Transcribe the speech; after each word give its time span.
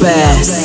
Move 0.00 0.59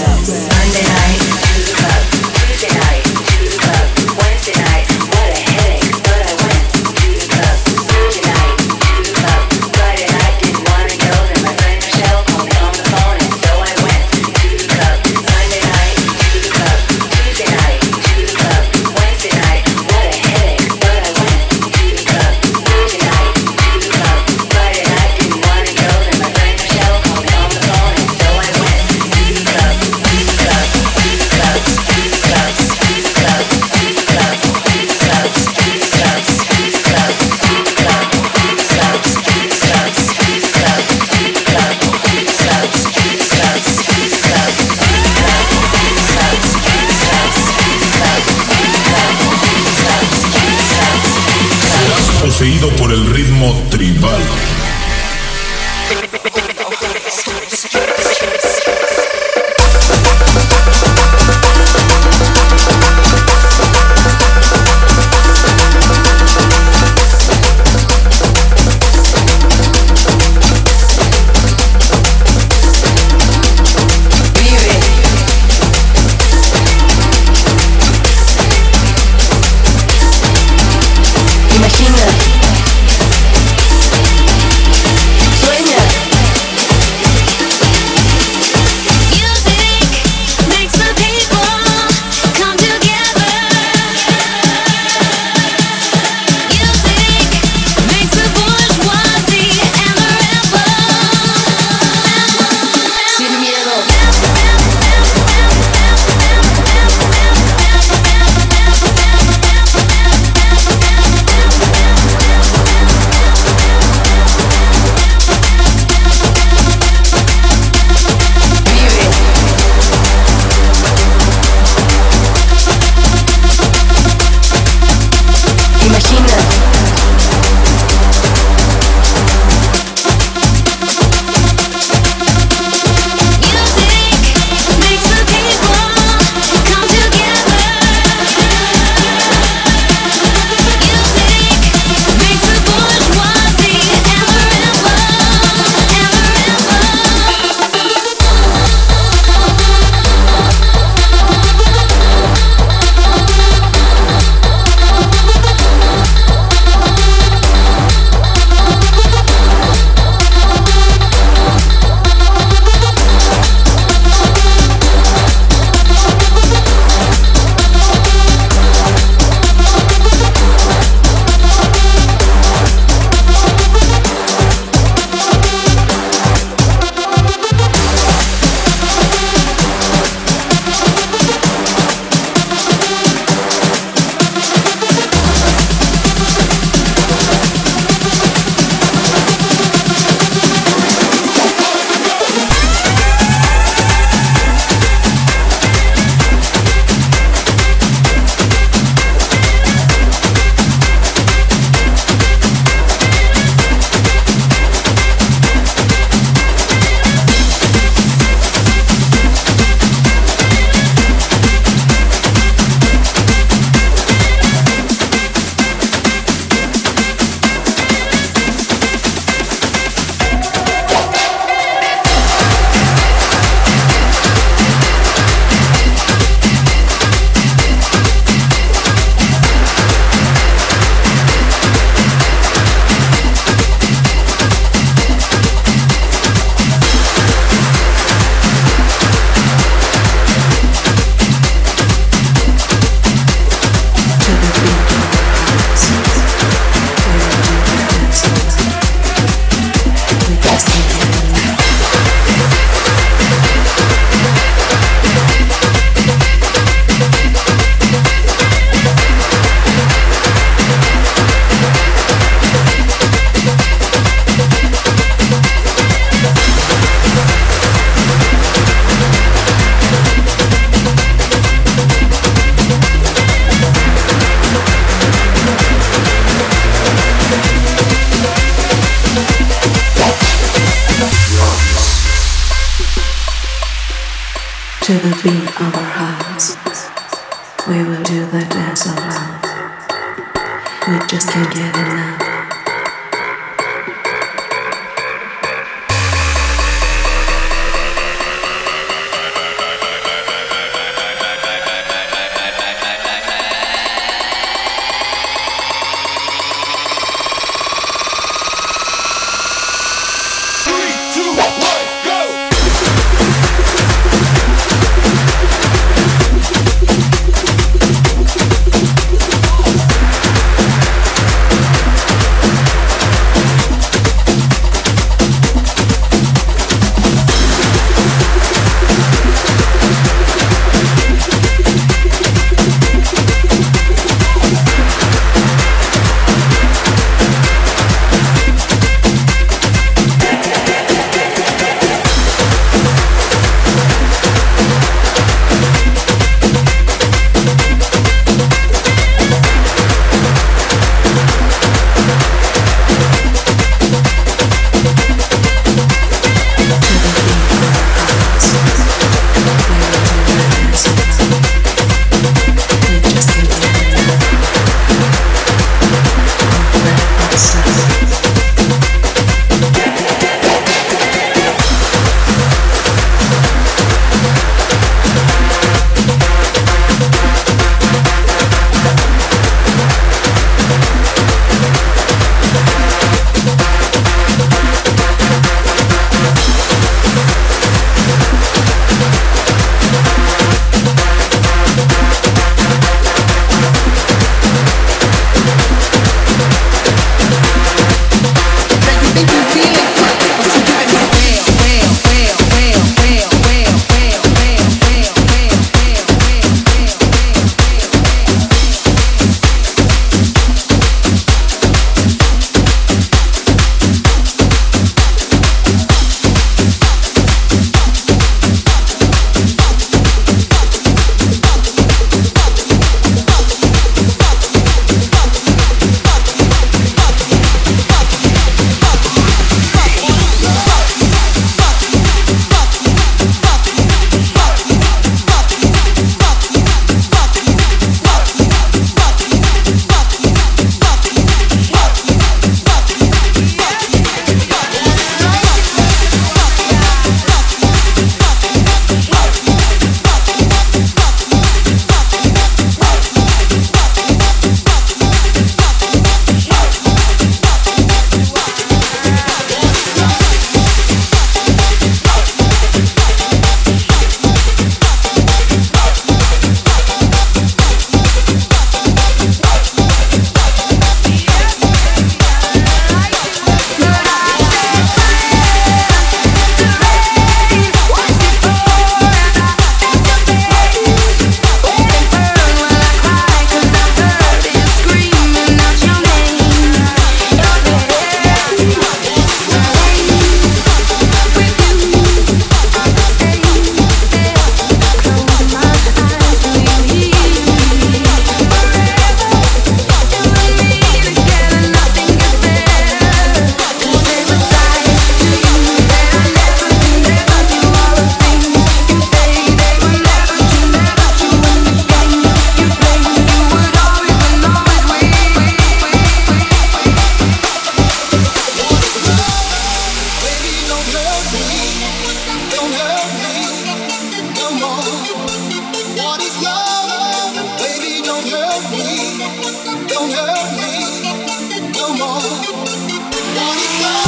Wanna 532.38 533.68
go? 533.80 534.05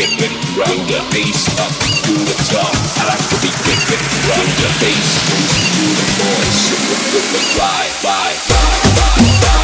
dipping 0.00 0.32
round 0.56 0.88
the 0.88 1.00
bass 1.12 1.44
up 1.60 1.72
to 2.04 2.14
the 2.24 2.36
top. 2.48 2.72
I 2.96 3.12
like 3.12 3.24
to 3.28 3.36
be 3.44 3.52
kicking 3.68 4.00
round 4.32 4.50
the 4.56 4.70
bass 4.80 5.10
goes 5.28 5.52
the 5.76 6.06
voice. 6.16 6.62
Fly, 7.52 7.84
fly, 8.00 8.32
fly, 8.48 8.70
fly, 8.96 9.24
fly. 9.40 9.59